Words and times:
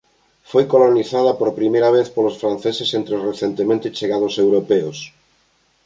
Foi 0.51 0.63
colonizada 0.73 1.31
por 1.39 1.49
primeira 1.59 1.89
vez 1.97 2.07
polos 2.15 2.39
franceses 2.41 2.89
entre 2.99 3.13
os 3.17 3.25
recentemente 3.29 3.93
chegados 3.97 4.33
europeos. 4.45 4.97